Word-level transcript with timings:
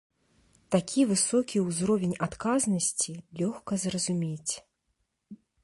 Такі 0.75 1.03
высокі 1.09 1.57
ўзровень 1.67 2.17
адказнасці 2.27 3.11
лёгка 3.43 3.73
зразумець. 3.87 4.53